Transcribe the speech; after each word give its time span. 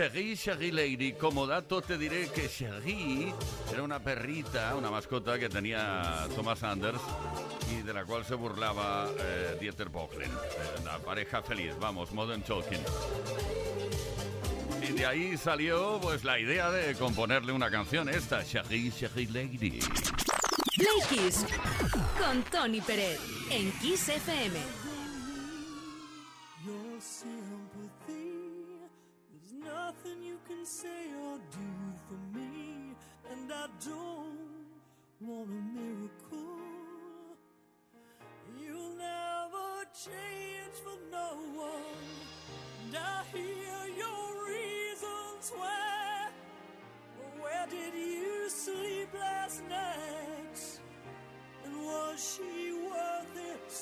Shaggy, 0.00 0.34
Shaggy 0.34 0.70
Lady. 0.70 1.12
Como 1.12 1.46
dato 1.46 1.82
te 1.82 1.98
diré 1.98 2.30
que 2.30 2.48
Shaggy 2.48 3.34
era 3.70 3.82
una 3.82 3.98
perrita, 3.98 4.74
una 4.74 4.90
mascota 4.90 5.38
que 5.38 5.50
tenía 5.50 6.26
Thomas 6.34 6.62
Anders 6.62 7.02
y 7.70 7.82
de 7.82 7.92
la 7.92 8.06
cual 8.06 8.24
se 8.24 8.34
burlaba 8.34 9.10
eh, 9.18 9.58
Dieter 9.60 9.90
Bohlen. 9.90 10.30
Eh, 10.30 10.84
la 10.86 10.98
pareja 11.00 11.42
feliz, 11.42 11.74
vamos, 11.78 12.12
Modern 12.12 12.40
Talking. 12.40 12.80
Y 14.88 14.92
de 14.92 15.04
ahí 15.04 15.36
salió 15.36 15.98
pues 16.00 16.24
la 16.24 16.40
idea 16.40 16.70
de 16.70 16.94
componerle 16.94 17.52
una 17.52 17.70
canción, 17.70 18.08
esta, 18.08 18.42
Shaggy, 18.42 18.88
Shaggy 18.88 19.26
Lady. 19.26 19.80
Play 20.76 21.00
Kiss 21.10 21.44
con 22.18 22.42
Tony 22.44 22.80
Pérez 22.80 23.20
en 23.50 23.70
Kiss 23.72 24.08
FM. 24.08 24.60
I 33.62 33.66
don't 33.84 34.38
want 35.20 35.50
a 35.50 35.78
miracle. 35.78 36.48
You'll 38.58 38.96
never 38.96 39.84
change 39.92 40.76
for 40.82 40.96
no 41.12 41.36
one. 41.60 42.00
And 42.86 42.96
I 42.96 43.22
hear 43.34 43.80
your 43.98 44.46
reasons 44.48 45.52
why. 45.54 46.30
Where 47.38 47.66
did 47.68 47.92
you 47.94 48.48
sleep 48.48 49.12
last 49.12 49.62
night? 49.68 50.80
And 51.62 51.84
was 51.84 52.16
she 52.34 52.72
worth 52.72 53.36
it? 53.36 53.72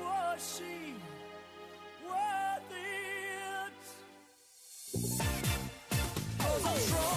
Was 0.00 0.56
she 0.56 0.94
worth 2.08 2.70
it? 2.70 3.82
Oh, 6.40 6.60
oh. 6.64 7.15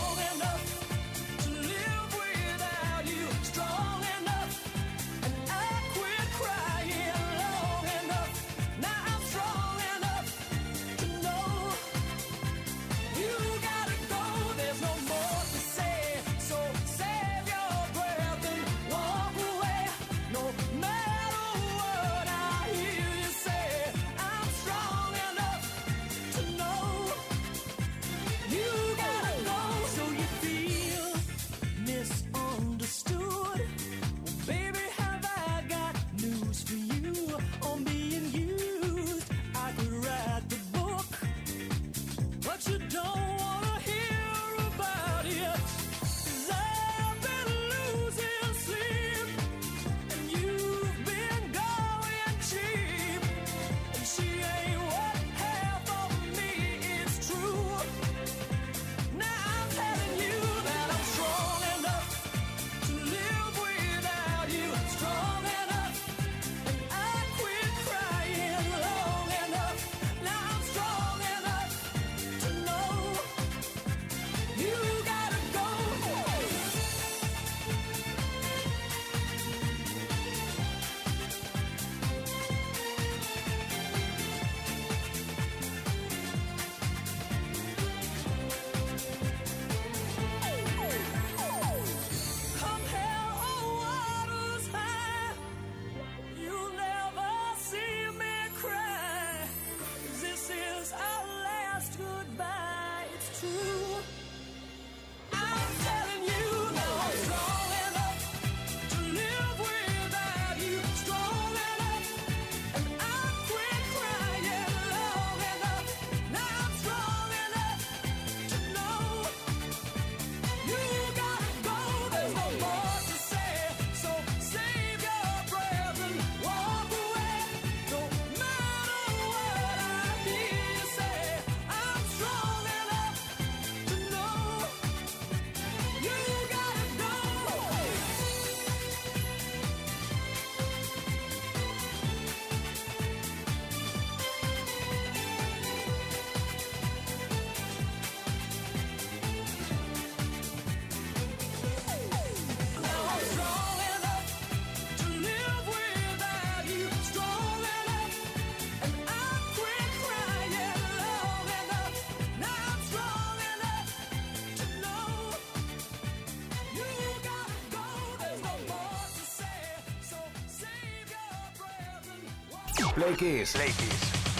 Play 172.95 173.15
Kiss. 173.15 173.55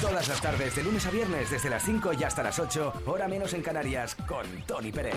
Todas 0.01 0.28
las 0.28 0.42
tardes, 0.42 0.75
de 0.75 0.84
lunes 0.84 1.06
a 1.06 1.12
viernes, 1.12 1.51
desde 1.51 1.69
las 1.69 1.84
5 1.84 2.13
y 2.13 2.24
hasta 2.24 2.44
las 2.44 2.57
8, 2.57 3.04
hora 3.06 3.28
menos 3.28 3.54
en 3.54 3.62
Canarias, 3.62 4.16
con 4.16 4.46
Tony 4.63 4.92
Pérez. 4.92 5.16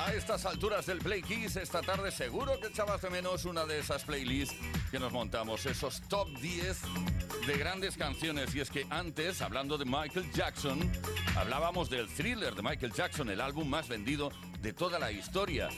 A 0.00 0.12
estas 0.12 0.44
alturas 0.46 0.86
del 0.86 0.98
Play 0.98 1.22
Kiss, 1.22 1.56
esta 1.56 1.80
tarde 1.80 2.10
seguro 2.10 2.58
que 2.60 2.68
echabas 2.68 3.02
de 3.02 3.10
menos 3.10 3.44
una 3.44 3.64
de 3.64 3.78
esas 3.78 4.04
playlists 4.04 4.56
que 4.90 4.98
nos 4.98 5.12
montamos, 5.12 5.64
esos 5.66 6.00
top 6.08 6.28
10 6.38 6.80
de 7.46 7.56
grandes 7.56 7.96
canciones. 7.96 8.54
Y 8.54 8.60
es 8.60 8.70
que 8.70 8.86
antes, 8.90 9.40
hablando 9.42 9.78
de 9.78 9.84
Michael 9.84 10.30
Jackson, 10.32 10.90
hablábamos 11.36 11.88
del 11.88 12.08
thriller 12.08 12.54
de 12.54 12.62
Michael 12.62 12.92
Jackson, 12.92 13.30
el 13.30 13.40
álbum 13.40 13.68
más 13.68 13.88
vendido 13.88 14.30
de 14.60 14.72
toda 14.72 14.98
la 14.98 15.12
historia 15.12 15.68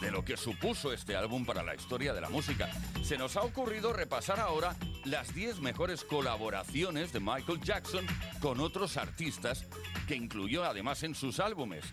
de 0.00 0.10
lo 0.10 0.24
que 0.24 0.36
supuso 0.36 0.92
este 0.92 1.14
álbum 1.14 1.44
para 1.44 1.62
la 1.62 1.74
historia 1.74 2.12
de 2.12 2.20
la 2.20 2.28
música. 2.28 2.68
Se 3.04 3.16
nos 3.16 3.36
ha 3.36 3.42
ocurrido 3.42 3.92
repasar 3.92 4.40
ahora 4.40 4.74
las 5.04 5.34
10 5.34 5.60
mejores 5.60 6.04
colaboraciones 6.04 7.12
de 7.12 7.20
Michael 7.20 7.60
Jackson 7.62 8.06
con 8.40 8.60
otros 8.60 8.96
artistas 8.96 9.66
que 10.06 10.16
incluyó 10.16 10.64
además 10.64 11.02
en 11.02 11.14
sus 11.14 11.40
álbumes. 11.40 11.84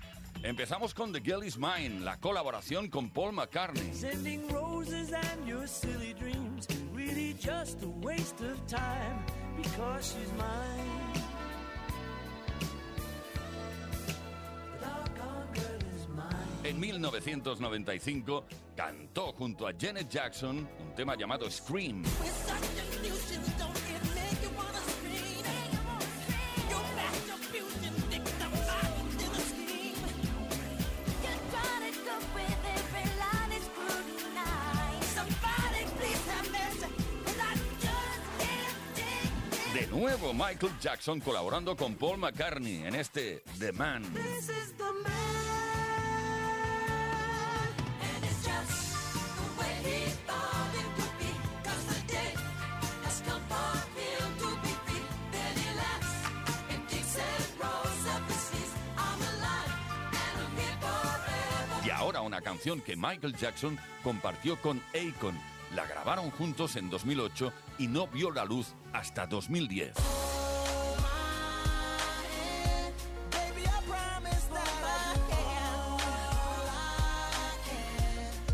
Empezamos 0.43 0.93
con 0.93 1.11
The 1.11 1.19
Girl 1.19 1.43
Is 1.43 1.57
Mine, 1.57 1.99
la 1.99 2.17
colaboración 2.17 2.87
con 2.89 3.09
Paul 3.09 3.33
McCartney. 3.33 3.93
Sending 3.93 4.47
roses 4.49 5.11
and 5.11 5.47
your 5.47 5.67
silly 5.67 6.13
dreams, 6.13 6.67
really 6.93 7.33
just 7.33 7.83
a 7.83 7.89
waste 8.01 8.39
of 8.41 8.57
time 8.67 9.19
because 9.57 10.13
she's 10.13 10.31
mine. 10.37 11.28
En 16.69 16.79
1995 16.79 18.45
cantó 18.75 19.33
junto 19.33 19.67
a 19.67 19.71
Janet 19.73 20.07
Jackson 20.07 20.57
un 20.57 20.95
tema 20.95 21.15
llamado 21.17 21.49
Scream. 21.49 22.03
De 39.73 39.87
nuevo 39.87 40.33
Michael 40.35 40.73
Jackson 40.79 41.19
colaborando 41.19 41.75
con 41.75 41.95
Paul 41.95 42.19
McCartney 42.19 42.83
en 42.83 42.93
este 42.93 43.43
The 43.57 43.71
Man. 43.71 44.03
This 44.13 44.49
is 44.49 44.77
the 44.77 44.83
man. 45.03 45.18
Ahora 62.19 62.37
una 62.37 62.41
canción 62.41 62.81
que 62.81 62.95
Michael 62.95 63.35
Jackson 63.35 63.77
compartió 64.03 64.59
con 64.61 64.81
Akon. 64.93 65.37
La 65.75 65.85
grabaron 65.85 66.31
juntos 66.31 66.75
en 66.75 66.89
2008 66.89 67.53
y 67.77 67.87
no 67.87 68.07
vio 68.07 68.31
la 68.31 68.43
luz 68.45 68.73
hasta 68.93 69.27
2010. 69.27 69.93
Baby, 73.31 73.63
I 73.63 73.81
promise 73.87 74.47
that 74.51 74.67
I 74.83 75.13
can. 75.29 75.99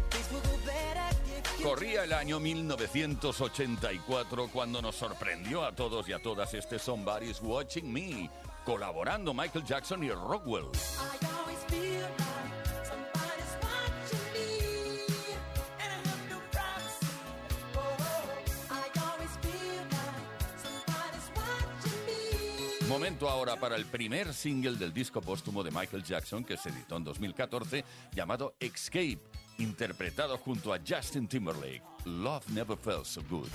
Things 0.09 0.29
will 0.31 0.41
go 0.41 0.57
better 0.65 1.15
if 1.37 1.59
you 1.59 1.65
Corría 1.65 2.03
el 2.03 2.13
año 2.13 2.39
1984 2.39 4.49
cuando 4.51 4.81
nos 4.81 4.95
sorprendió 4.95 5.63
a 5.63 5.71
todos 5.73 6.07
y 6.09 6.13
a 6.13 6.21
todas 6.21 6.53
este 6.53 6.77
Somebody's 6.77 7.39
Watching 7.41 7.91
Me, 7.91 8.29
colaborando 8.65 9.33
Michael 9.33 9.63
Jackson 9.65 10.03
y 10.03 10.11
Rockwell. 10.11 10.65
Momento 22.95 23.27
ahora 23.27 23.57
para 23.57 23.75
el 23.75 23.83
primer 23.83 24.33
single 24.33 24.77
del 24.77 24.93
disco 24.93 25.19
póstumo 25.19 25.61
de 25.63 25.69
Michael 25.69 26.01
Jackson 26.01 26.45
que 26.45 26.55
se 26.55 26.69
editó 26.69 26.95
en 26.95 27.03
2014 27.03 27.83
llamado 28.13 28.55
Escape, 28.57 29.19
interpretado 29.57 30.37
junto 30.37 30.73
a 30.73 30.79
Justin 30.79 31.27
Timberlake. 31.27 31.83
Love 32.05 32.47
Never 32.51 32.77
Felt 32.77 33.03
So 33.03 33.21
Good. 33.29 33.49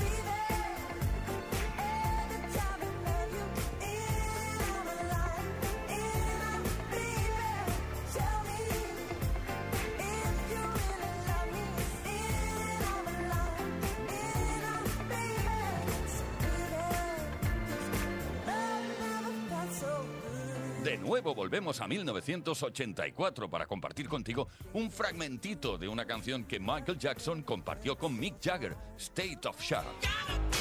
Nuevo 21.01 21.35
volvemos 21.35 21.81
a 21.81 21.89
1984 21.89 23.49
para 23.49 23.67
compartir 23.67 24.09
contigo 24.09 24.49
un 24.75 24.91
fragmentito 24.91 25.79
de 25.79 25.89
una 25.89 26.05
canción 26.05 26.45
que 26.45 26.61
Michael 26.61 26.99
Jackson 26.99 27.43
compartió 27.43 27.97
con 27.97 28.19
Mick 28.19 28.37
Jagger, 28.41 28.77
State 28.97 29.49
of 29.49 29.61
Shock. 29.61 30.60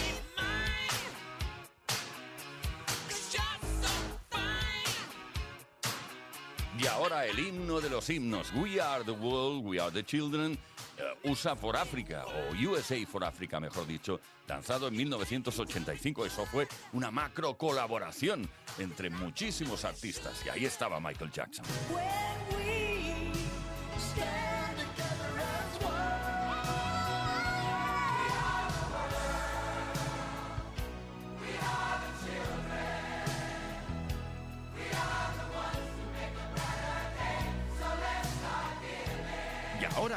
Y 6.81 6.87
ahora 6.87 7.25
el 7.25 7.37
himno 7.37 7.81
de 7.81 7.89
los 7.89 8.09
himnos, 8.09 8.53
We 8.55 8.79
Are 8.79 9.03
the 9.03 9.11
World, 9.11 9.65
We 9.65 9.81
Are 9.81 9.91
the 9.91 10.01
Children, 10.01 10.57
eh, 10.97 11.29
USA 11.29 11.53
for 11.53 11.75
Africa, 11.75 12.23
o 12.25 12.55
USA 12.55 13.05
for 13.05 13.21
Africa, 13.25 13.59
mejor 13.59 13.85
dicho, 13.85 14.21
lanzado 14.47 14.87
en 14.87 14.95
1985. 14.95 16.25
Eso 16.25 16.45
fue 16.45 16.69
una 16.93 17.11
macro 17.11 17.57
colaboración 17.57 18.49
entre 18.77 19.09
muchísimos 19.09 19.83
artistas. 19.83 20.41
Y 20.45 20.49
ahí 20.49 20.65
estaba 20.65 21.01
Michael 21.01 21.31
Jackson. 21.31 21.65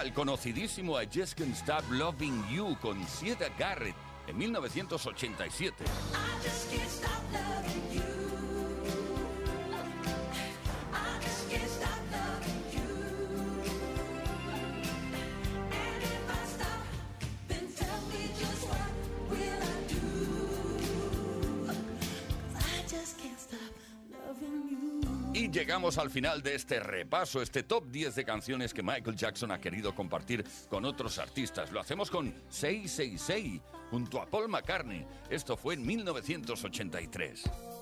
El 0.02 0.12
conocidísimo 0.12 1.00
I 1.00 1.08
Just 1.14 1.38
Can't 1.38 1.54
Stop 1.54 1.88
Loving 1.92 2.44
You 2.50 2.76
con 2.80 3.06
Sieta 3.06 3.46
Garrett 3.56 3.94
en 4.26 4.36
1987. 4.36 5.84
I 5.84 6.42
just 6.42 6.72
can't 6.72 6.90
stop 6.90 7.11
llegamos 25.52 25.98
al 25.98 26.10
final 26.10 26.42
de 26.42 26.54
este 26.54 26.80
repaso, 26.80 27.42
este 27.42 27.62
top 27.62 27.86
10 27.90 28.14
de 28.14 28.24
canciones 28.24 28.72
que 28.72 28.82
Michael 28.82 29.16
Jackson 29.16 29.52
ha 29.52 29.60
querido 29.60 29.94
compartir 29.94 30.44
con 30.68 30.84
otros 30.84 31.18
artistas. 31.18 31.70
Lo 31.70 31.80
hacemos 31.80 32.10
con 32.10 32.34
666 32.48 33.60
junto 33.90 34.20
a 34.20 34.26
Paul 34.26 34.48
McCartney. 34.48 35.06
Esto 35.28 35.56
fue 35.56 35.74
en 35.74 35.86
1983. 35.86 37.81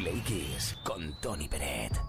Play 0.00 0.22
Kiss 0.22 0.78
con 0.82 1.14
Tony 1.20 1.46
Peret. 1.46 1.99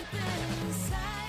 Deep 0.00 0.22
inside. 0.66 1.19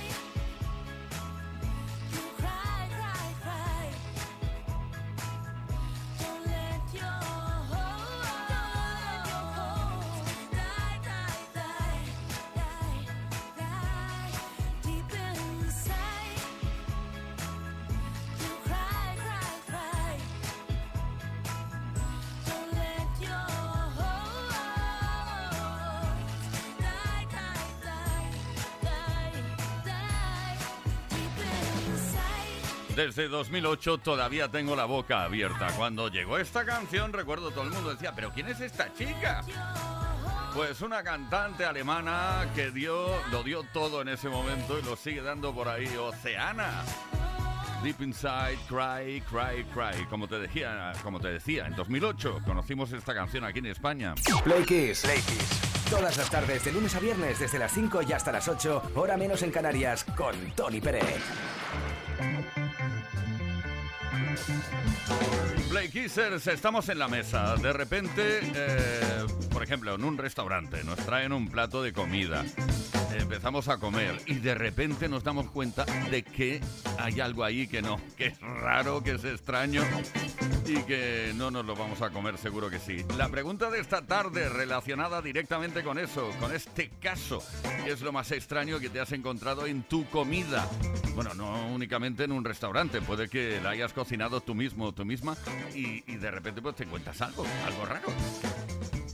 Desde 33.02 33.30
2008 33.30 33.98
todavía 33.98 34.50
tengo 34.50 34.76
la 34.76 34.86
boca 34.86 35.24
abierta. 35.24 35.70
Cuando 35.76 36.08
llegó 36.08 36.38
esta 36.38 36.64
canción, 36.64 37.12
recuerdo 37.12 37.50
todo 37.50 37.64
el 37.64 37.72
mundo 37.72 37.90
decía, 37.90 38.14
pero 38.16 38.32
¿quién 38.32 38.48
es 38.48 38.62
esta 38.62 38.94
chica? 38.94 39.42
Pues 40.54 40.82
una 40.82 41.02
cantante 41.02 41.66
alemana 41.66 42.48
que 42.54 42.70
dio, 42.70 43.08
lo 43.32 43.42
dio 43.42 43.64
todo 43.74 44.04
en 44.04 44.10
ese 44.10 44.30
momento 44.30 44.78
y 44.78 44.84
lo 44.84 44.96
sigue 44.96 45.24
dando 45.24 45.52
por 45.52 45.68
ahí, 45.68 45.88
Oceana. 45.98 46.84
Deep 47.82 48.02
Inside, 48.02 48.60
Cry, 48.70 49.20
Cry, 49.22 49.64
Cry. 49.74 50.06
Como 50.08 50.28
te 50.28 50.38
decía, 50.38 50.94
como 51.02 51.20
te 51.20 51.30
decía, 51.30 51.66
en 51.66 51.76
2008 51.76 52.42
conocimos 52.46 52.92
esta 52.92 53.16
canción 53.16 53.44
aquí 53.46 53.58
en 53.58 53.66
España. 53.66 54.14
Play 54.44 54.64
Kiss. 54.64 55.08
Todas 55.90 56.18
las 56.18 56.30
tardes, 56.30 56.64
de 56.64 56.72
lunes 56.72 56.94
a 56.94 57.00
viernes, 57.00 57.40
desde 57.40 57.58
las 57.58 57.72
5 57.72 58.04
y 58.04 58.14
hasta 58.14 58.32
las 58.32 58.48
8, 58.48 58.92
hora 58.94 59.18
menos 59.18 59.42
en 59.42 59.50
Canarias, 59.50 60.04
con 60.04 60.36
Tony 60.52 60.80
Peret. 60.80 61.20
Play 65.70 65.90
Kissers, 65.90 66.48
estamos 66.48 66.90
en 66.90 67.00
la 67.00 67.08
mesa. 67.08 67.56
De 67.56 67.72
repente, 67.74 68.40
eh, 68.56 69.26
por 69.62 69.68
ejemplo, 69.68 69.94
en 69.94 70.04
un 70.04 70.18
restaurante 70.18 70.84
nos 70.84 70.98
traen 71.06 71.32
un 71.32 71.48
plato 71.48 71.84
de 71.84 71.94
comida. 71.94 72.44
Empezamos 73.16 73.68
a 73.68 73.78
comer 73.78 74.20
y 74.26 74.40
de 74.40 74.56
repente 74.56 75.08
nos 75.08 75.24
damos 75.24 75.52
cuenta 75.52 75.86
de 76.10 76.24
que 76.24 76.60
hay 76.98 77.20
algo 77.20 77.44
ahí 77.44 77.68
que 77.68 77.80
no, 77.80 78.02
que 78.18 78.26
es 78.26 78.42
raro, 78.42 79.04
que 79.04 79.12
es 79.12 79.24
extraño 79.24 79.84
y 80.66 80.82
que 80.82 81.32
no 81.36 81.52
nos 81.52 81.64
lo 81.64 81.76
vamos 81.76 82.02
a 82.02 82.10
comer, 82.10 82.40
seguro 82.40 82.72
que 82.72 82.80
sí. 82.80 83.06
La 83.16 83.30
pregunta 83.30 83.70
de 83.70 83.80
esta 83.80 84.02
tarde 84.02 84.50
relacionada 84.50 85.22
directamente 85.22 85.84
con 85.84 86.00
eso, 86.00 86.32
con 86.40 86.56
este 86.56 86.90
caso, 87.00 87.44
¿qué 87.84 87.92
es 87.92 88.02
lo 88.02 88.12
más 88.12 88.32
extraño 88.32 88.80
que 88.80 88.90
te 88.90 89.00
has 89.00 89.12
encontrado 89.12 89.68
en 89.68 89.84
tu 89.84 90.10
comida? 90.10 90.68
Bueno, 91.14 91.36
no 91.36 91.68
únicamente 91.68 92.24
en 92.24 92.32
un 92.32 92.44
restaurante, 92.44 93.00
puede 93.00 93.30
que 93.30 93.62
la 93.62 93.70
hayas 93.70 93.94
cocinado 93.94 94.42
tú 94.42 94.56
mismo 94.56 94.86
o 94.86 94.92
tú 94.92 95.06
misma 95.06 95.38
y, 95.76 96.04
y 96.12 96.16
de 96.16 96.32
repente 96.32 96.64
pues 96.64 96.76
te 96.76 96.86
encuentras 96.86 97.22
algo, 97.22 97.46
algo 97.64 97.86
raro. 97.86 98.08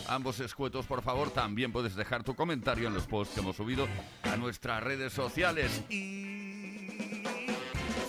Ambos 0.07 0.39
escuetos, 0.39 0.87
por 0.87 1.03
favor. 1.03 1.31
También 1.31 1.73
puedes 1.73 1.97
dejar 1.97 2.23
tu 2.23 2.37
comentario 2.37 2.87
en 2.87 2.95
los 2.95 3.09
posts 3.09 3.35
que 3.35 3.41
hemos 3.41 3.57
subido 3.57 3.89
a 4.23 4.37
nuestras 4.37 4.85
redes 4.85 5.13
sociales. 5.13 5.83
Y 5.91 6.44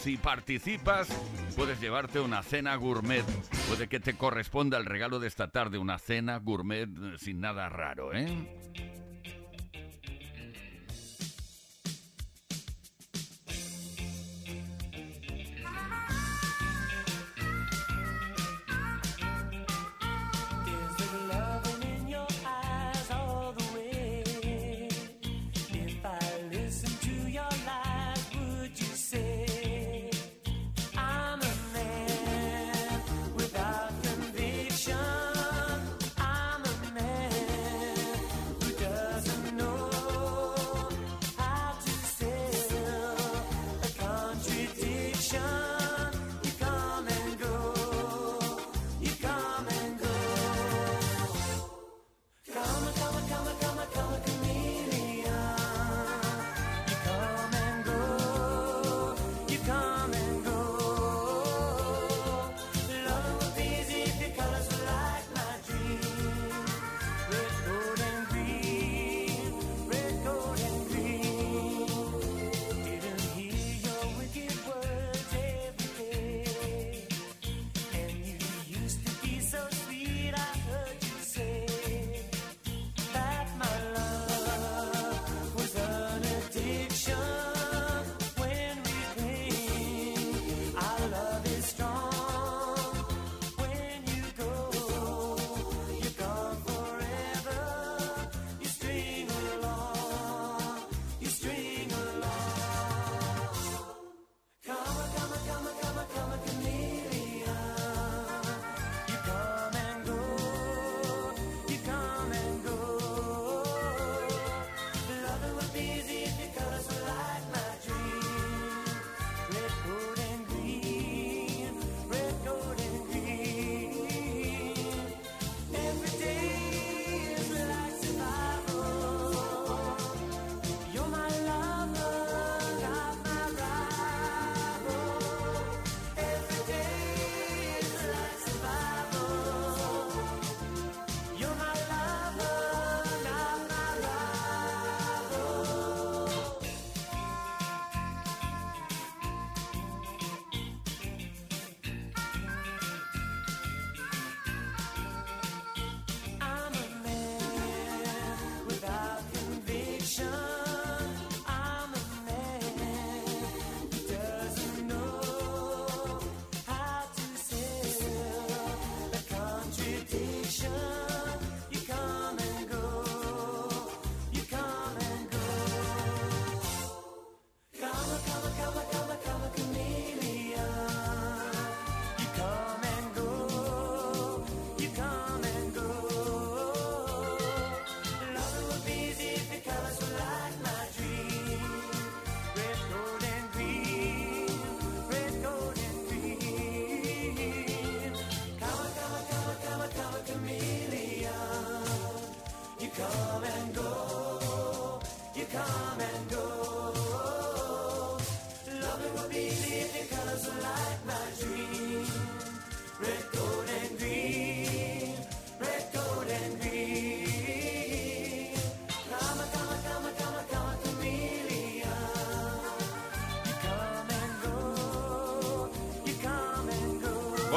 si 0.05 0.17
participas, 0.17 1.07
puedes 1.55 1.81
llevarte 1.81 2.19
una 2.19 2.43
cena 2.43 2.75
gourmet. 2.75 3.25
Puede 3.67 3.87
que 3.87 3.99
te 3.99 4.13
corresponda 4.13 4.77
el 4.77 4.85
regalo 4.85 5.19
de 5.19 5.27
esta 5.27 5.47
tarde, 5.47 5.79
una 5.79 5.97
cena 5.97 6.37
gourmet 6.37 6.87
eh, 6.87 7.15
sin 7.17 7.41
nada 7.41 7.69
raro, 7.69 8.13
¿eh? 8.13 8.27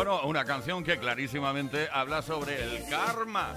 Bueno, 0.08 0.26
una 0.26 0.46
canción 0.46 0.82
que 0.82 0.98
clarísimamente 0.98 1.86
habla 1.92 2.22
sobre 2.22 2.64
el 2.64 2.88
karma. 2.88 3.54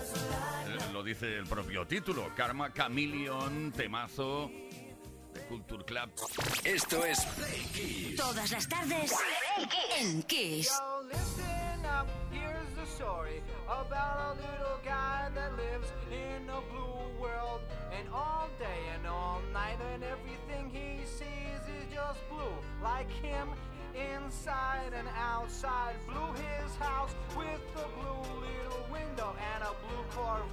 Eh, 0.68 0.92
lo 0.92 1.02
dice 1.02 1.38
el 1.38 1.46
propio 1.46 1.88
título, 1.88 2.30
Karma 2.36 2.74
Chameleon, 2.74 3.72
temazo 3.72 4.52
Culture 5.48 5.86
Club. 5.86 6.10
Esto 6.66 7.06
es 7.06 7.24
Play 7.24 7.66
Kiss. 7.74 8.16
Todas 8.18 8.52
las 8.52 8.68
tardes 8.68 9.14
en 9.98 10.24
Kiss. 10.24 10.74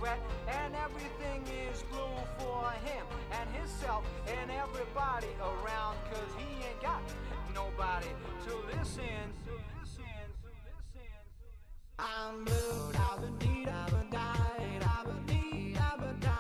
sweat, 0.09 0.19
and 0.49 0.75
everything 0.75 1.43
is 1.71 1.83
blue 1.91 1.99
for 2.39 2.71
him 2.85 3.05
and 3.33 3.51
himself 3.51 4.05
and 4.27 4.51
everybody 4.51 5.29
around, 5.41 5.97
cause 6.11 6.31
he 6.37 6.65
ain't 6.65 6.83
got 6.83 7.03
nobody 7.55 8.09
to 8.47 8.79
listen. 8.79 9.03
I'm 11.99 12.45
blue, 12.45 12.93
I've 12.95 13.21
been 13.21 13.39
need, 13.39 13.69
I've 13.69 13.91
been 13.91 14.11
died, 14.11 14.83
I've 14.83 15.07
been 15.07 15.27
need, 15.27 15.79
I've 15.79 15.99
been 15.99 16.21
died. 16.21 16.38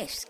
es 0.00 0.26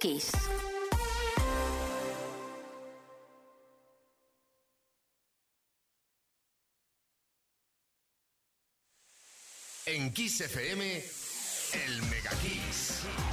En 9.86 10.12
Kiss 10.12 10.40
FM, 10.40 11.02
el 11.84 12.02
Mega 12.02 12.30
Kiss. 12.42 13.25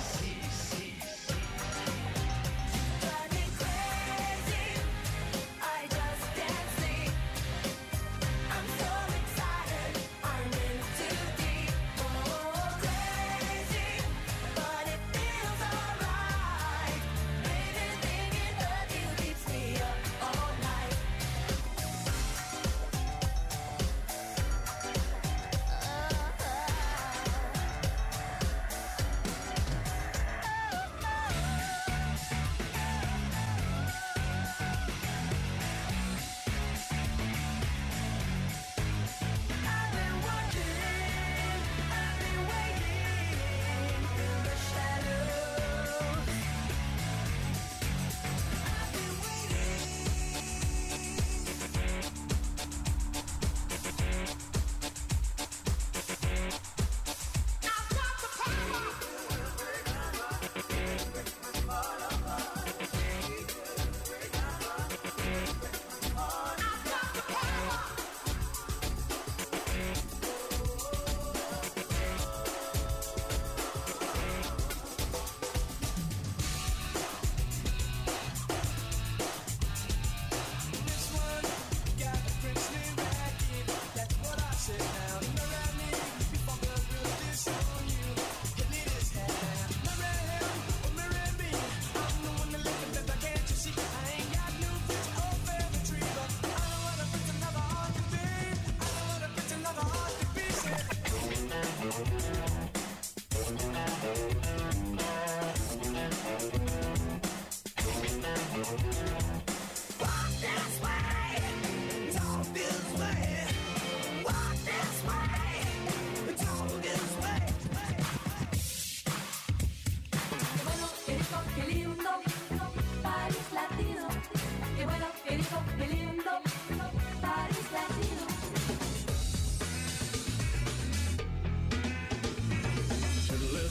qué 121.55 121.67
lindo, 121.67 122.09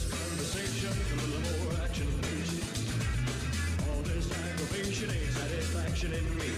conversation, 0.09 0.93
a 1.11 1.27
little 1.27 1.65
more 1.65 1.73
action. 1.83 2.07
All 3.89 4.01
this 4.03 4.27
aggravation 4.31 5.09
ain't 5.09 5.31
satisfaction 5.31 6.13
in 6.13 6.25
me. 6.37 6.51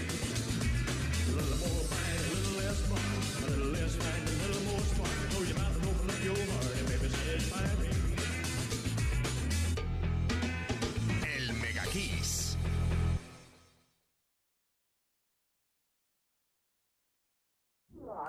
A 1.26 1.32
little 1.34 1.58
more 1.58 1.84
a 1.86 2.34
little 2.34 2.54
less 2.60 2.80
a 2.86 3.50
little 3.50 3.72
less 3.72 3.94
fight, 3.96 4.22
a 4.26 4.46
little 4.46 4.62
more 4.70 4.80
spark. 4.80 5.16
Close 5.30 5.48
your 5.48 5.58
mouth 5.58 5.76
and 5.76 5.86
open 5.88 6.10
up 6.10 6.24
your 6.24 6.36
heart, 6.52 6.78
and 6.78 6.88
baby, 6.88 7.08
satisfy 7.08 7.82
me. 7.82 7.95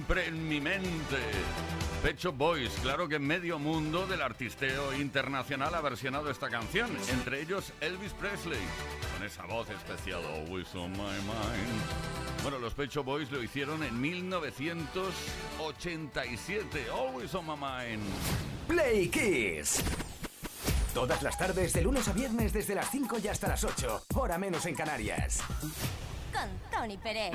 Siempre 0.00 0.28
en 0.28 0.48
mi 0.48 0.62
mente. 0.62 1.18
Pecho 2.02 2.32
Boys, 2.32 2.72
claro 2.80 3.06
que 3.06 3.18
medio 3.18 3.58
mundo 3.58 4.06
del 4.06 4.22
artisteo 4.22 4.94
internacional 4.94 5.74
ha 5.74 5.82
versionado 5.82 6.30
esta 6.30 6.48
canción, 6.48 6.88
entre 7.10 7.42
ellos 7.42 7.74
Elvis 7.82 8.14
Presley, 8.14 8.62
con 9.12 9.22
esa 9.26 9.44
voz 9.44 9.68
especial, 9.68 10.22
Always 10.24 10.74
on 10.74 10.92
my 10.92 10.98
mind. 10.98 11.82
Bueno, 12.42 12.58
los 12.58 12.72
Pecho 12.72 13.04
Boys 13.04 13.30
lo 13.30 13.42
hicieron 13.42 13.82
en 13.82 14.00
1987, 14.00 16.86
Always 16.90 17.34
on 17.34 17.44
my 17.44 17.56
mind. 17.56 18.02
Play 18.66 19.10
Kiss. 19.10 19.84
Todas 20.94 21.22
las 21.22 21.36
tardes, 21.36 21.74
de 21.74 21.82
lunes 21.82 22.08
a 22.08 22.14
viernes, 22.14 22.54
desde 22.54 22.74
las 22.74 22.90
5 22.90 23.18
y 23.22 23.28
hasta 23.28 23.48
las 23.48 23.64
8. 23.64 24.04
Hora 24.14 24.38
menos 24.38 24.64
en 24.64 24.74
Canarias. 24.74 25.42
Con 26.32 26.48
Tony 26.70 26.96
Pérez. 26.96 27.34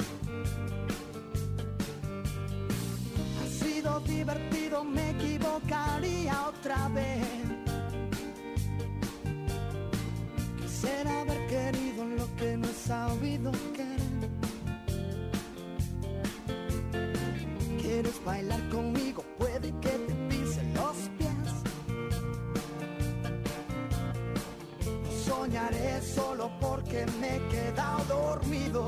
Divertido, 3.81 4.83
me 4.83 5.09
equivocaría 5.11 6.47
otra 6.47 6.87
vez. 6.89 7.25
Quisiera 10.61 11.21
haber 11.21 11.47
querido 11.47 12.05
lo 12.05 12.35
que 12.35 12.57
no 12.57 12.67
he 12.67 12.73
sabido 12.73 13.51
querer. 13.73 14.29
¿Quieres 17.81 18.23
bailar 18.23 18.69
conmigo? 18.69 19.23
Puede 19.37 19.71
que 19.79 19.89
te 19.89 20.13
pise 20.29 20.63
los 20.75 20.97
pies. 21.17 21.51
Soñaré 25.25 26.01
solo 26.01 26.51
porque 26.59 27.05
me 27.19 27.37
he 27.37 27.47
quedado 27.49 28.03
dormido. 28.05 28.85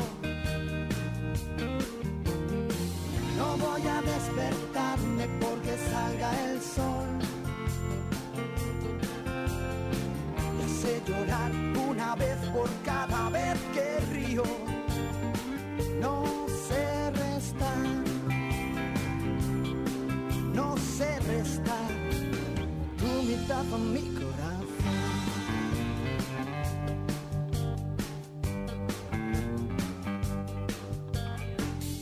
Mi 23.77 24.01
corazón. 24.01 24.67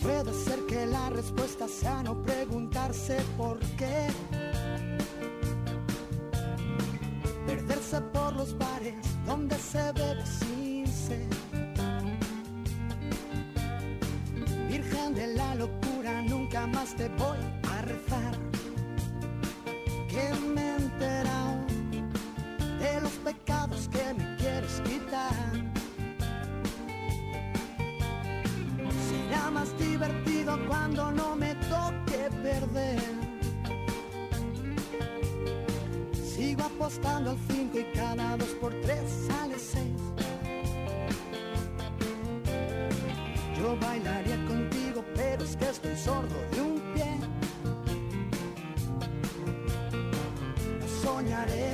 Puede 0.02 0.34
ser 0.34 0.66
que 0.68 0.86
la 0.86 1.10
respuesta 1.10 1.68
sea 1.68 2.04
no 2.04 2.22
preguntarse 2.24 3.18
por 3.38 3.60
qué. 3.78 4.11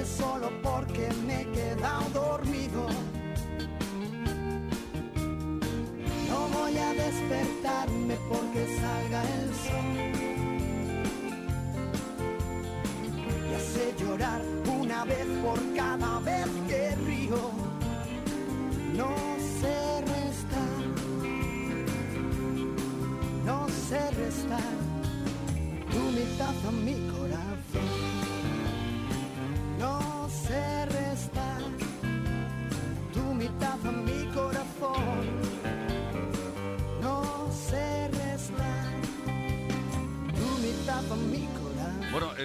Solo 0.06 0.50
porque 0.62 1.10
me 1.26 1.57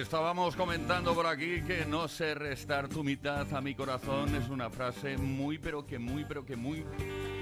estábamos 0.03 0.57
comentando 0.57 1.15
por 1.15 1.25
aquí 1.25 1.61
que 1.61 1.85
no 1.85 2.09
sé 2.09 2.35
restar 2.35 2.89
tu 2.89 3.05
mitad 3.05 3.51
a 3.53 3.61
mi 3.61 3.73
corazón 3.73 4.35
es 4.35 4.49
una 4.49 4.69
frase 4.69 5.17
muy 5.17 5.57
pero 5.57 5.85
que 5.85 5.97
muy 5.97 6.25
pero 6.25 6.45
que 6.45 6.57
muy 6.57 6.83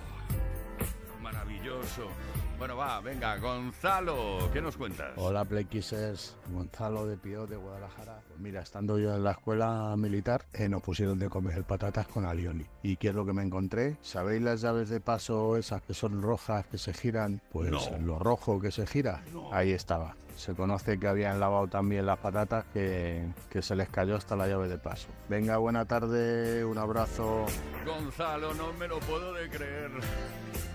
maravilloso. 1.19 2.11
Bueno, 2.57 2.75
va, 2.75 2.99
venga, 3.01 3.37
Gonzalo, 3.37 4.49
¿qué 4.51 4.59
nos 4.61 4.75
cuentas? 4.77 5.11
Hola 5.17 5.45
Playkissers, 5.45 6.35
Gonzalo 6.51 7.05
de 7.05 7.15
Pío 7.15 7.45
de 7.45 7.55
Guadalajara. 7.55 8.19
Pues 8.27 8.39
mira, 8.39 8.61
estando 8.61 8.97
yo 8.97 9.13
en 9.15 9.23
la 9.23 9.31
escuela 9.31 9.93
militar, 9.95 10.43
eh, 10.53 10.67
nos 10.67 10.81
pusieron 10.81 11.19
de 11.19 11.29
comer 11.29 11.63
patatas 11.65 12.07
con 12.07 12.25
alioli. 12.25 12.65
¿Y 12.81 12.97
qué 12.97 13.09
es 13.09 13.15
lo 13.15 13.27
que 13.27 13.33
me 13.33 13.43
encontré? 13.43 13.97
¿Sabéis 14.01 14.41
las 14.41 14.61
llaves 14.61 14.89
de 14.89 14.99
paso 14.99 15.55
esas 15.55 15.83
que 15.83 15.93
son 15.93 16.23
rojas, 16.23 16.65
que 16.65 16.79
se 16.79 16.93
giran? 16.93 17.41
Pues 17.51 17.69
No. 17.69 17.79
lo 17.99 18.17
rojo 18.17 18.59
que 18.59 18.71
se 18.71 18.87
gira, 18.87 19.21
ahí 19.51 19.71
estaba. 19.71 20.15
Se 20.35 20.53
conoce 20.55 20.99
que 20.99 21.07
habían 21.07 21.39
lavado 21.39 21.67
también 21.67 22.05
las 22.07 22.17
patatas 22.19 22.65
que, 22.73 23.23
que 23.51 23.61
se 23.61 23.75
les 23.75 23.89
cayó 23.89 24.15
hasta 24.15 24.35
la 24.35 24.47
llave 24.47 24.67
de 24.67 24.77
paso. 24.79 25.07
Venga, 25.29 25.57
buena 25.57 25.85
tarde, 25.85 26.63
un 26.65 26.77
abrazo. 26.79 27.45
Gonzalo, 27.85 28.53
no 28.55 28.73
me 28.73 28.87
lo 28.87 28.99
puedo 28.99 29.33
de 29.33 29.47
creer. 29.49 29.91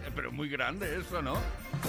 Eh, 0.05 0.11
Pero 0.17 0.33
muy 0.33 0.49
grande 0.49 0.99
eso, 0.99 1.23
¿no? 1.23 1.35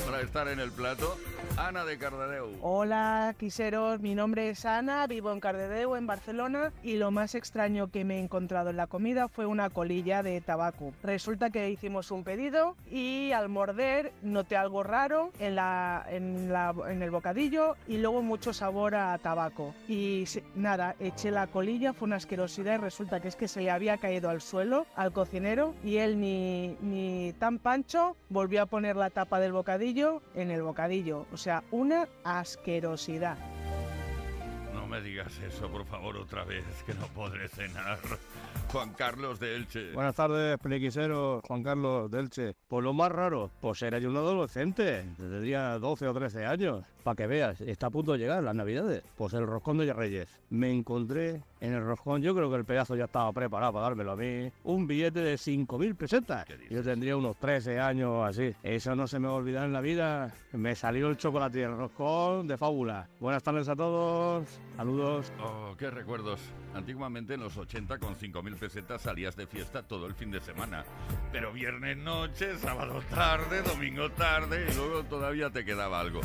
Para 0.05 0.21
estar 0.21 0.47
en 0.47 0.59
el 0.59 0.71
plato. 0.71 1.17
Ana 1.57 1.85
de 1.85 1.97
Cardedeu. 1.97 2.49
Hola, 2.61 3.35
quiseros. 3.37 3.99
Mi 3.99 4.15
nombre 4.15 4.49
es 4.49 4.65
Ana, 4.65 5.05
vivo 5.07 5.31
en 5.31 5.39
Cardedeu, 5.39 5.95
en 5.95 6.07
Barcelona, 6.07 6.71
y 6.83 6.95
lo 6.97 7.11
más 7.11 7.35
extraño 7.35 7.89
que 7.89 8.03
me 8.03 8.17
he 8.17 8.19
encontrado 8.19 8.71
en 8.71 8.77
la 8.77 8.87
comida 8.87 9.27
fue 9.27 9.45
una 9.45 9.69
colilla 9.69 10.23
de 10.23 10.41
tabaco. 10.41 10.93
Resulta 11.03 11.51
que 11.51 11.69
hicimos 11.69 12.09
un 12.11 12.23
pedido 12.23 12.75
y 12.89 13.31
al 13.33 13.49
morder 13.49 14.11
noté 14.23 14.57
algo 14.57 14.83
raro 14.83 15.31
en, 15.39 15.55
la, 15.55 16.05
en, 16.09 16.51
la- 16.51 16.73
en 16.89 17.01
el 17.03 17.11
bocadillo 17.11 17.75
y 17.87 17.97
luego 17.97 18.21
mucho 18.23 18.51
sabor 18.51 18.95
a 18.95 19.17
tabaco. 19.19 19.73
Y 19.87 20.25
nada, 20.55 20.95
eché 20.99 21.29
la 21.31 21.47
colilla, 21.47 21.93
fue 21.93 22.07
una 22.07 22.15
asquerosidad 22.17 22.75
y 22.75 22.81
resulta 22.81 23.19
que 23.21 23.27
es 23.27 23.35
que 23.35 23.47
se 23.47 23.61
le 23.61 23.69
había 23.71 23.97
caído 23.97 24.29
al 24.29 24.41
suelo 24.41 24.85
al 24.95 25.11
cocinero 25.13 25.75
y 25.83 25.97
él 25.97 26.19
ni, 26.19 26.75
ni 26.81 27.33
tan 27.33 27.59
pancho 27.59 28.15
volvió 28.29 28.63
a 28.63 28.65
poner 28.65 28.95
la 28.95 29.09
tapa 29.11 29.39
del 29.39 29.51
bocadillo 29.53 29.92
en 30.33 30.49
el 30.49 30.63
bocadillo. 30.63 31.27
O 31.31 31.37
sea, 31.37 31.63
una 31.69 32.07
asquerosidad. 32.23 33.37
No 34.73 34.87
me 34.87 35.01
digas 35.01 35.37
eso, 35.39 35.69
por 35.69 35.85
favor, 35.85 36.17
otra 36.17 36.43
vez, 36.43 36.65
que 36.85 36.95
no 36.95 37.05
podré 37.07 37.47
cenar. 37.47 37.99
Juan 38.71 38.93
Carlos 38.93 39.39
de 39.39 39.55
Elche. 39.55 39.91
Buenas 39.93 40.15
tardes, 40.15 40.57
plequisero 40.57 41.41
Juan 41.47 41.61
Carlos 41.61 42.09
Delche. 42.09 42.55
Pues 42.67 42.83
lo 42.83 42.93
más 42.93 43.11
raro, 43.11 43.51
pues 43.61 43.83
era 43.83 43.99
yo 43.99 44.09
un 44.09 44.17
adolescente, 44.17 45.05
tendría 45.15 45.77
12 45.77 46.07
o 46.07 46.13
13 46.13 46.45
años. 46.45 46.83
Para 47.03 47.15
que 47.15 47.27
veas, 47.27 47.59
está 47.61 47.87
a 47.87 47.89
punto 47.89 48.13
de 48.13 48.19
llegar 48.19 48.41
las 48.43 48.55
navidades. 48.55 49.03
Pues 49.17 49.33
el 49.33 49.45
roscón 49.45 49.77
de 49.77 49.91
Reyes. 49.93 50.27
Me 50.49 50.71
encontré 50.71 51.41
en 51.59 51.73
el 51.73 51.83
roscón, 51.83 52.21
yo 52.21 52.35
creo 52.35 52.49
que 52.49 52.57
el 52.57 52.65
pedazo 52.65 52.95
ya 52.95 53.05
estaba 53.05 53.31
preparado 53.31 53.73
para 53.73 53.85
dármelo 53.85 54.11
a 54.11 54.15
mí, 54.15 54.51
un 54.63 54.85
billete 54.85 55.21
de 55.21 55.35
5.000 55.35 55.95
pesetas. 55.95 56.45
Yo 56.69 56.83
tendría 56.83 57.15
unos 57.17 57.37
13 57.37 57.79
años 57.79 58.25
así. 58.27 58.53
Eso 58.63 58.95
no 58.95 59.07
se 59.07 59.19
me 59.19 59.27
va 59.27 59.33
a 59.33 59.37
olvidar 59.37 59.65
en 59.65 59.73
la 59.73 59.81
vida. 59.81 60.33
Me 60.51 60.75
salió 60.75 61.07
el 61.09 61.17
chocolate 61.17 61.59
y 61.59 61.63
el 61.63 61.75
roscón 61.75 62.47
de 62.47 62.57
fábula. 62.57 63.07
Buenas 63.19 63.43
tardes 63.43 63.67
a 63.69 63.75
todos. 63.75 64.47
Saludos. 64.75 65.31
Oh, 65.39 65.75
qué 65.77 65.89
recuerdos. 65.89 66.39
Antiguamente 66.73 67.35
en 67.35 67.41
los 67.41 67.57
80 67.57 67.97
con 67.99 68.15
5.000 68.15 68.55
pesetas 68.57 69.01
salías 69.01 69.35
de 69.35 69.47
fiesta 69.47 69.83
todo 69.83 70.05
el 70.05 70.15
fin 70.15 70.31
de 70.31 70.41
semana. 70.41 70.83
Pero 71.31 71.53
viernes 71.53 71.97
noche, 71.97 72.57
sábado 72.57 73.01
tarde, 73.09 73.61
domingo 73.61 74.09
tarde 74.11 74.67
y 74.69 74.75
luego 74.75 75.03
todavía 75.03 75.49
te 75.49 75.63
quedaba 75.65 75.99
algo. 75.99 76.21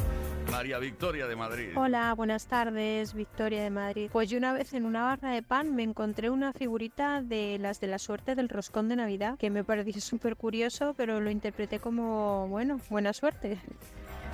María 0.50 0.67
Victoria 0.76 1.26
de 1.26 1.34
Madrid. 1.34 1.70
Hola, 1.74 2.12
buenas 2.14 2.46
tardes, 2.46 3.14
Victoria 3.14 3.62
de 3.62 3.70
Madrid. 3.70 4.10
Pues 4.12 4.28
yo 4.28 4.36
una 4.36 4.52
vez 4.52 4.74
en 4.74 4.84
una 4.84 5.02
barra 5.04 5.30
de 5.30 5.42
pan 5.42 5.74
me 5.74 5.82
encontré 5.82 6.28
una 6.28 6.52
figurita 6.52 7.22
de 7.22 7.58
las 7.58 7.80
de 7.80 7.86
la 7.86 7.98
suerte 7.98 8.34
del 8.34 8.50
roscón 8.50 8.90
de 8.90 8.96
Navidad, 8.96 9.38
que 9.38 9.48
me 9.48 9.64
pareció 9.64 10.00
súper 10.02 10.36
curioso, 10.36 10.92
pero 10.94 11.20
lo 11.20 11.30
interpreté 11.30 11.78
como, 11.78 12.46
bueno, 12.48 12.78
buena 12.90 13.14
suerte. 13.14 13.58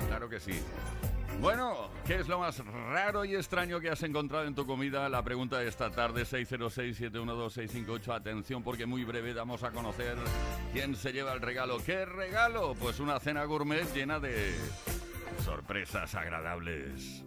Claro 0.09 0.27
que 0.27 0.41
sí. 0.41 0.51
Bueno, 1.41 1.89
¿qué 2.07 2.15
es 2.15 2.27
lo 2.27 2.39
más 2.39 2.57
raro 2.65 3.25
y 3.25 3.35
extraño 3.35 3.79
que 3.79 3.89
has 3.89 4.01
encontrado 4.03 4.45
en 4.45 4.55
tu 4.55 4.65
comida? 4.65 5.07
La 5.09 5.21
pregunta 5.21 5.59
de 5.59 5.67
esta 5.67 5.91
tarde, 5.91 6.23
606-712-658. 6.23 8.15
Atención, 8.15 8.63
porque 8.63 8.85
muy 8.85 9.03
breve 9.03 9.33
damos 9.33 9.63
a 9.63 9.71
conocer 9.71 10.17
quién 10.73 10.95
se 10.95 11.11
lleva 11.11 11.33
el 11.33 11.41
regalo. 11.41 11.77
¿Qué 11.85 12.05
regalo? 12.05 12.73
Pues 12.75 12.99
una 12.99 13.19
cena 13.19 13.43
gourmet 13.45 13.85
llena 13.93 14.19
de 14.19 14.55
sorpresas 15.45 16.15
agradables. 16.15 17.23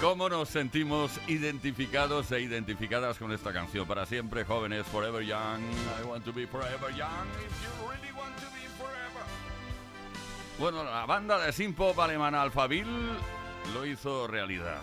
¿Cómo 0.00 0.28
nos 0.28 0.48
sentimos 0.48 1.10
identificados 1.26 2.30
e 2.30 2.40
identificadas 2.40 3.18
con 3.18 3.32
esta 3.32 3.52
canción? 3.52 3.84
Para 3.84 4.06
siempre 4.06 4.44
jóvenes, 4.44 4.86
forever 4.86 5.24
young. 5.24 5.60
I 6.00 6.06
want 6.06 6.24
to 6.24 6.32
be 6.32 6.46
forever 6.46 6.88
young 6.90 7.26
if 7.44 7.62
you 7.62 7.90
really 7.90 8.12
want 8.12 8.36
to 8.36 8.46
be 8.54 8.68
forever. 8.78 9.24
Bueno, 10.56 10.84
la 10.84 11.04
banda 11.04 11.38
de 11.38 11.52
synth 11.52 11.98
alemana 11.98 12.42
Alphaville 12.42 13.16
lo 13.74 13.84
hizo 13.84 14.28
realidad. 14.28 14.78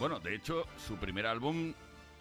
Bueno, 0.00 0.18
de 0.18 0.34
hecho, 0.34 0.66
su 0.84 0.96
primer 0.96 1.26
álbum 1.26 1.72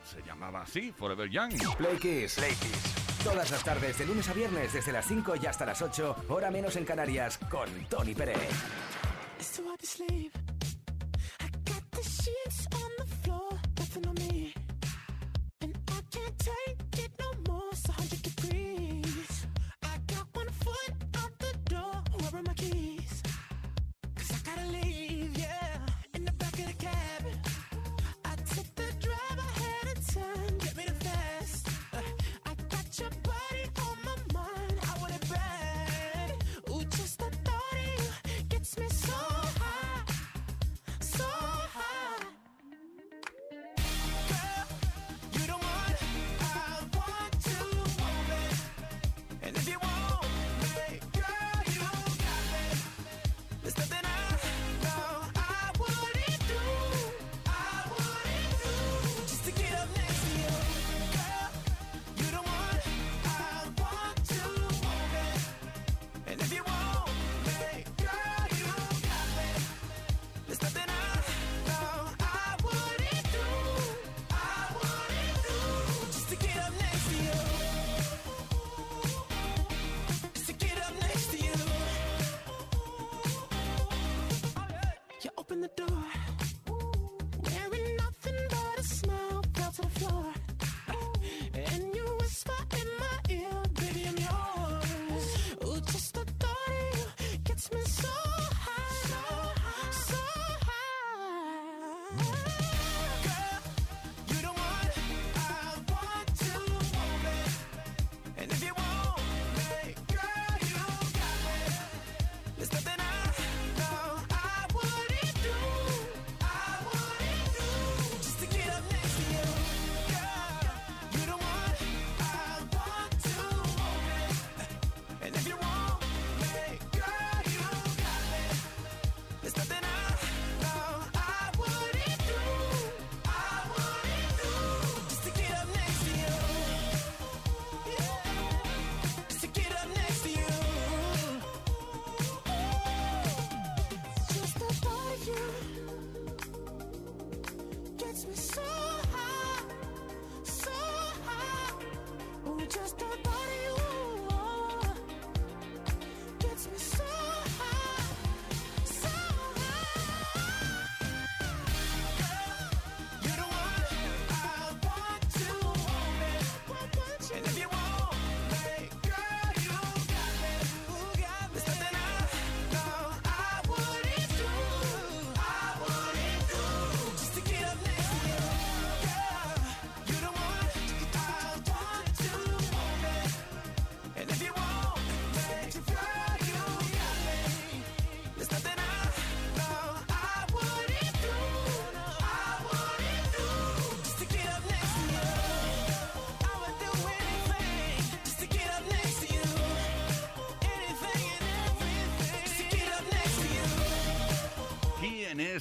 se 0.06 0.22
llamaba 0.22 0.62
así, 0.62 0.92
Forever 0.92 1.28
Young. 1.28 1.54
Play 1.78 1.98
Kiss. 1.98 2.36
Play 2.36 2.54
Kiss. 2.54 3.24
Todas 3.24 3.50
las 3.50 3.64
tardes, 3.64 3.98
de 3.98 4.06
lunes 4.06 4.30
a 4.30 4.34
viernes, 4.34 4.74
desde 4.74 4.92
las 4.92 5.08
5 5.08 5.36
y 5.42 5.48
hasta 5.48 5.66
las 5.66 5.82
8, 5.82 6.26
hora 6.30 6.52
menos 6.52 6.76
en 6.76 6.86
Canarias, 6.86 7.40
con 7.50 7.68
Tony 7.86 8.14
Pérez. 8.14 8.38
It's 9.40 9.58
too 9.58 9.68
hard 9.68 9.80
to 9.80 9.88
sleep. 9.88 10.53
It's 12.34 12.63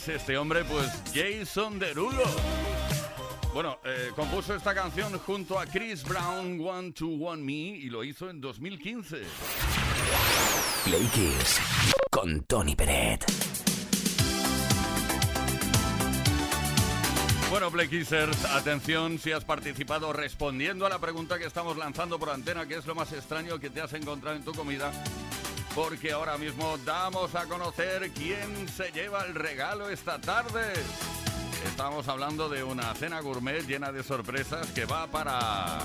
es 0.03 0.09
este 0.09 0.36
hombre? 0.36 0.64
Pues 0.64 0.90
Jason 1.14 1.78
Derulo. 1.78 2.24
Bueno, 3.55 3.78
eh, 3.84 4.11
compuso 4.16 4.55
esta 4.55 4.74
canción 4.74 5.16
junto 5.18 5.59
a 5.59 5.66
Chris 5.66 6.03
Brown, 6.03 6.61
One 6.61 6.92
to 6.92 7.07
One 7.07 7.42
Me, 7.42 7.53
y 7.53 7.88
lo 7.88 8.03
hizo 8.03 8.28
en 8.28 8.40
2015. 8.40 9.22
Play 10.84 11.07
Kiss 11.14 11.61
con 12.11 12.42
Tony 12.44 12.74
Peret. 12.74 13.24
Bueno, 17.50 17.70
Play 17.70 17.88
Kissers, 17.88 18.44
atención 18.46 19.18
si 19.18 19.30
has 19.30 19.44
participado 19.44 20.12
respondiendo 20.12 20.86
a 20.86 20.88
la 20.88 20.98
pregunta 20.98 21.38
que 21.38 21.44
estamos 21.44 21.76
lanzando 21.76 22.18
por 22.18 22.30
antena, 22.30 22.66
que 22.66 22.76
es 22.76 22.86
lo 22.86 22.94
más 22.94 23.12
extraño 23.12 23.59
que 23.61 23.70
te 23.70 23.80
has 23.80 23.92
encontrado 23.92 24.36
en 24.36 24.44
tu 24.44 24.53
comida. 24.53 24.90
Porque 25.74 26.12
ahora 26.12 26.36
mismo 26.36 26.76
damos 26.84 27.34
a 27.34 27.46
conocer 27.46 28.10
quién 28.10 28.68
se 28.68 28.92
lleva 28.92 29.24
el 29.24 29.34
regalo 29.34 29.88
esta 29.88 30.20
tarde. 30.20 30.72
Estamos 31.64 32.08
hablando 32.08 32.50
de 32.50 32.62
una 32.62 32.94
cena 32.94 33.20
gourmet 33.20 33.66
llena 33.66 33.90
de 33.90 34.02
sorpresas 34.02 34.70
que 34.72 34.84
va 34.84 35.06
para... 35.06 35.78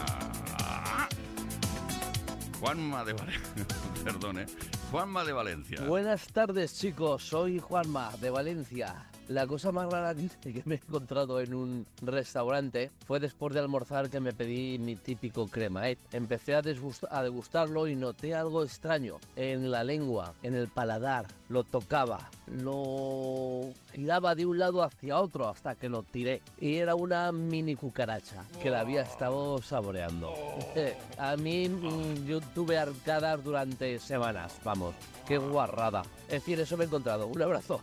Juanma 2.59 3.05
de 3.05 3.13
Valencia. 3.13 3.65
Juanma 4.91 5.23
de 5.23 5.33
Valencia. 5.33 5.81
Buenas 5.81 6.27
tardes 6.27 6.77
chicos, 6.77 7.23
soy 7.23 7.59
Juanma 7.59 8.11
de 8.19 8.29
Valencia. 8.29 9.05
La 9.29 9.45
cosa 9.45 9.73
más 9.73 9.91
rara 9.91 10.15
que 10.41 10.63
me 10.65 10.75
he 10.75 10.77
encontrado 10.77 11.41
en 11.41 11.53
un 11.53 11.85
restaurante 12.01 12.91
fue 13.05 13.19
después 13.19 13.53
de 13.53 13.59
almorzar 13.59 14.09
que 14.09 14.21
me 14.21 14.31
pedí 14.31 14.79
mi 14.79 14.95
típico 14.95 15.47
cremaet. 15.47 15.99
Empecé 16.13 16.55
a, 16.55 16.59
a 16.59 17.23
degustarlo 17.23 17.87
y 17.87 17.95
noté 17.95 18.33
algo 18.33 18.63
extraño 18.63 19.17
en 19.35 19.69
la 19.69 19.83
lengua, 19.83 20.33
en 20.43 20.55
el 20.55 20.69
paladar. 20.69 21.25
Lo 21.49 21.63
tocaba, 21.63 22.29
lo 22.47 23.69
giraba 23.93 24.35
de 24.35 24.45
un 24.45 24.59
lado 24.59 24.83
hacia 24.83 25.19
otro 25.19 25.49
hasta 25.49 25.75
que 25.75 25.89
lo 25.89 26.03
tiré. 26.03 26.41
Y 26.59 26.75
era 26.75 26.95
una 26.95 27.31
mini 27.33 27.75
cucaracha 27.75 28.45
que 28.61 28.69
la 28.69 28.81
había 28.81 29.01
estado 29.01 29.61
saboreando. 29.61 30.33
A 31.17 31.35
mí 31.35 31.67
mm, 31.67 32.25
yo 32.25 32.39
tuve 32.39 32.77
arcadas 32.77 33.43
durante 33.43 33.99
semanas, 33.99 34.57
vamos. 34.63 34.95
Qué 35.27 35.37
guarrada. 35.37 36.03
En 36.29 36.35
decir, 36.39 36.59
eso 36.59 36.77
me 36.77 36.85
he 36.85 36.87
encontrado. 36.87 37.27
Un 37.27 37.41
abrazo. 37.41 37.81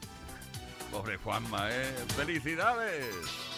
Pobre 0.94 1.16
Juanma, 1.16 1.70
¿eh? 1.72 1.92
¡Felicidades! 2.14 3.53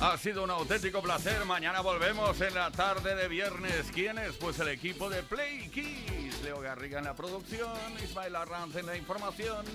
Ha 0.00 0.16
sido 0.16 0.44
un 0.44 0.50
auténtico 0.50 1.02
placer. 1.02 1.44
Mañana 1.44 1.80
volvemos 1.80 2.40
en 2.40 2.54
la 2.54 2.70
tarde 2.70 3.16
de 3.16 3.26
viernes. 3.26 3.90
¿Quién 3.92 4.16
es? 4.18 4.36
Pues 4.36 4.60
el 4.60 4.68
equipo 4.68 5.10
de 5.10 5.24
Play 5.24 5.68
Kiss. 5.70 6.40
Leo 6.44 6.60
Garriga 6.60 7.00
en 7.00 7.04
la 7.04 7.16
producción, 7.16 7.76
Ismael 8.04 8.36
Arranz 8.36 8.76
en 8.76 8.86
la 8.86 8.96
información, 8.96 9.66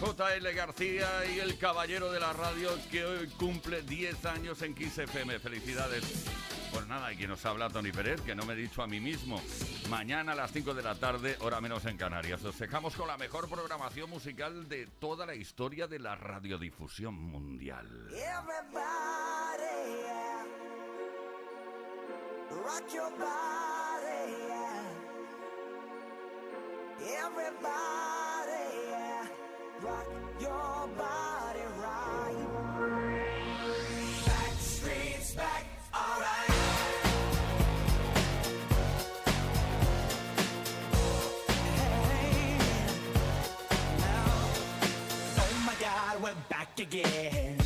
JL 0.00 0.54
García 0.54 1.08
y 1.34 1.40
el 1.40 1.58
caballero 1.58 2.12
de 2.12 2.20
la 2.20 2.32
radio 2.32 2.70
que 2.92 3.04
hoy 3.04 3.26
cumple 3.30 3.82
10 3.82 4.24
años 4.26 4.62
en 4.62 4.72
Kiss 4.72 4.98
FM. 4.98 5.40
Felicidades. 5.40 6.26
Pues 6.72 6.86
nada, 6.86 7.12
y 7.12 7.16
quien 7.16 7.30
nos 7.30 7.44
habla 7.44 7.68
Tony 7.68 7.90
Pérez, 7.90 8.20
que 8.20 8.34
no 8.34 8.44
me 8.44 8.52
he 8.52 8.56
dicho 8.56 8.82
a 8.82 8.86
mí 8.86 9.00
mismo. 9.00 9.40
Mañana 9.88 10.32
a 10.32 10.34
las 10.34 10.52
5 10.52 10.74
de 10.74 10.82
la 10.82 10.94
tarde, 10.94 11.36
hora 11.40 11.60
menos 11.60 11.84
en 11.86 11.96
Canarias. 11.96 12.44
Os 12.44 12.58
dejamos 12.58 12.94
con 12.94 13.08
la 13.08 13.16
mejor 13.16 13.48
programación 13.48 14.10
musical 14.10 14.68
de 14.68 14.86
toda 14.86 15.26
la 15.26 15.34
historia 15.34 15.86
de 15.86 15.98
la 15.98 16.14
radiodifusión 16.14 17.14
mundial. 17.14 17.86
Everybody, 18.10 19.35
Rock 22.50 22.84
your 22.94 23.10
body, 23.10 24.34
yeah. 24.48 24.82
Everybody, 27.24 28.64
yeah. 28.90 29.26
Rock 29.82 30.06
your 30.40 30.88
body 30.96 31.60
right. 31.82 32.46
Back 34.26 34.52
streets 34.58 35.34
back, 35.34 35.66
alright. 35.94 36.50
Oh 45.38 45.62
my 45.66 45.74
God, 45.80 46.22
we're 46.22 46.34
back 46.48 46.78
again. 46.78 47.65